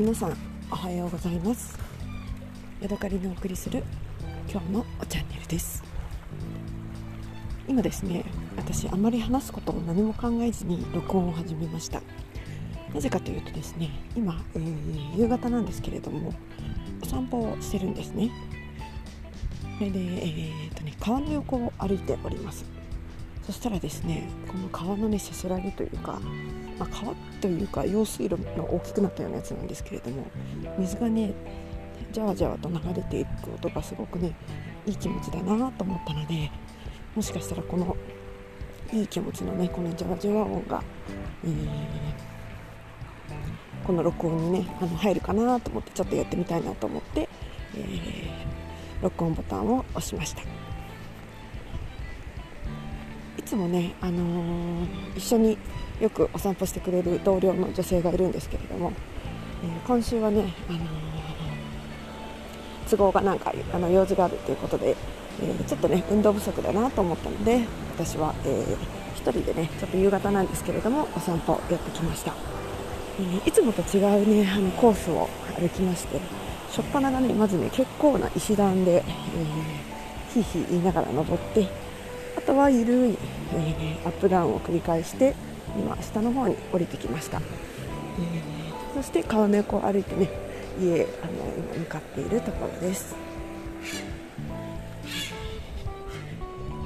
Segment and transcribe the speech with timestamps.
[0.00, 0.36] 皆さん
[0.70, 1.78] おはようございます。
[2.80, 3.84] ヤドカリのお送りする
[4.50, 5.84] 今日のチャンネルです。
[7.68, 8.24] 今ですね
[8.56, 12.00] 私あまり話すことを何も考えずに録音を始めました。
[12.94, 16.32] なぜかというとですね今、えー、夕方なんですけれども
[17.02, 18.30] お散歩をしてるんですね。
[19.76, 22.64] それで、えーとね、川の横を歩いております。
[23.42, 26.22] そしたらですねこの川のねせせらぎというか
[26.80, 30.26] まあ、川というか用水路の大きくなったようなやつなんですけれども
[30.78, 31.34] 水がね
[32.10, 34.34] じゃわじゃわと流れていく音がすごくね
[34.86, 36.50] いい気持ちだなと思ったので
[37.14, 37.94] もしかしたらこの
[38.92, 40.82] いい気持ちのねこのじゃわじゃわ音が、
[41.44, 41.52] えー、
[43.86, 47.28] この録音にねあの入るかなと思ってちょっとやってみたいなと思って、
[47.76, 50.69] えー、録音ボタンを押しました。
[53.50, 54.86] つもね、あのー、
[55.16, 55.58] 一緒に
[56.00, 58.92] よくお散歩してくれる同僚の女性がいるんですけれども、
[59.64, 60.82] えー、今週はね、あのー、
[62.88, 64.96] 都合がなんかあの用事があるということで、
[65.42, 67.64] え、ちょっとね運動不足だなと思ったので
[67.96, 68.76] 私は、えー、
[69.16, 72.32] 1人でねちょっと夕方なんですけれどもお散歩やってきました、
[73.44, 76.20] え、いつもと違うねあのコースを歩きまして
[76.68, 81.89] 初っ端がねまずね結構な石段で、えー、ひいひい言いながら登って
[82.42, 83.18] あとは緩い、
[83.54, 85.34] えー、アップダウンを繰り返して
[85.76, 90.30] 今下の方に降りてきました、えー、そして川の横を歩いてね
[90.80, 93.14] 家あの今向かっているところです。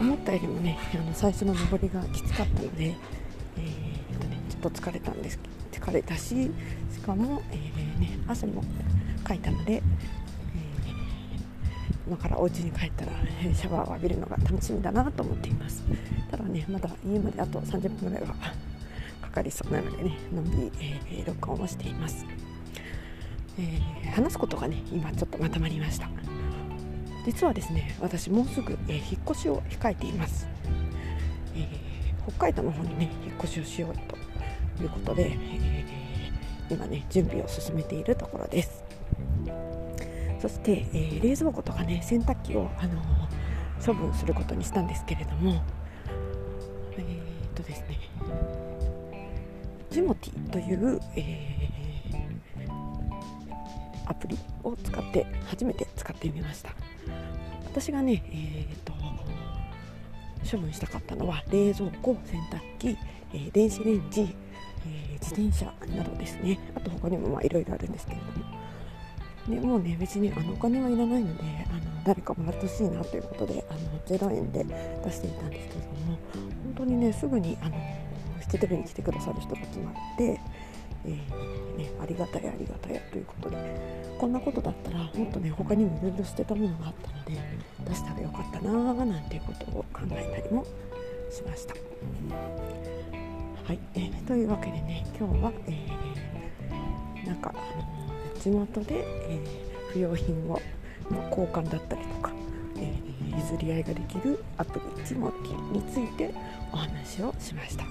[0.00, 5.38] 思ったよりもねあの最初の上りがきつかったので、えーとね、ちょっと疲れたんです
[5.70, 6.50] 疲れたし
[6.92, 8.62] しかも、えーね、汗も
[9.22, 9.82] かいたので、
[12.06, 13.12] 今からお家に帰ったら
[13.54, 15.82] シャワーを浴びるのが楽しみだなと思っています。
[16.30, 18.34] ただねまだ家まであと30分ぐらいは
[19.22, 22.24] かかりそうなのでねのんびり、えー、録音をしています、
[23.58, 26.08] えー、話すことがね今ちょっとまとまりました。
[27.24, 30.46] 実はですね私もうすぐ、えー、引っ越しを控えています、
[31.56, 31.66] え
[32.28, 33.94] 北海道の方にね引っ越しをしよう
[34.76, 35.84] ということで、え
[36.68, 38.84] 今ね準備を進めているところです。
[40.44, 43.00] そして、え冷蔵庫とかね洗濯機を、あの
[43.84, 45.62] 処分することにしたんですけれども
[46.98, 47.98] えー、っとですね
[49.90, 56.74] ジモティという、えー、アプリを使って初めて使ってみました。
[57.64, 58.92] 私がね、えーと、
[60.48, 62.98] 処分したかったのは冷蔵庫洗濯機、
[63.32, 64.36] えー、電子レンジ、
[64.86, 66.60] え、自転車などですね。
[66.74, 68.64] あと他にもいろいろあるんですけれども。
[69.48, 74.64] でもうね別にあのお金はいらないのであの誰かもらってほしいなということであの0円で
[75.04, 76.18] 出していたんですけれども
[76.64, 77.76] 本当にねすぐにあの
[78.42, 80.40] 引き取りに来てくださる人が決まって、
[81.04, 87.38] えー、ね、ありがたいありがたいということでこんなことだったらもっとね他にもいろいろ捨てたものがあったので
[87.88, 90.64] 出したらよかったなーなんていうことを考えたりも
[91.30, 91.74] しました。
[93.64, 98.03] はい、えー、というわけでね今日は、えー、なんか、あの
[98.44, 100.60] 地元で、えー、不用品を
[101.30, 102.30] 交換だったりとか、
[102.76, 106.30] えー、譲り合いができるアプリジモティについて
[106.70, 107.84] お話をしました。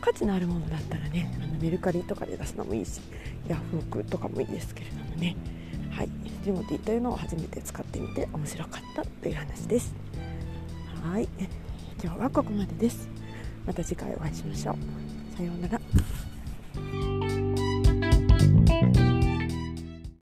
[0.00, 3.00] 価値のあるものだったらねあのメルカリとかで出すのもいいし
[3.48, 5.36] ヤフオクとかもいいですけれどもね。
[5.90, 6.08] はい。
[6.44, 9.94] ジモティというのを初めて使ってみて面白かったという話です。
[11.00, 11.28] はい。
[12.02, 13.08] 今日はここまでです。
[13.64, 15.36] また次回お会いしましょう。
[15.36, 15.80] さようなら。